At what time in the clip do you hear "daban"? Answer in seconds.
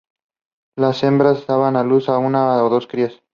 1.45-1.75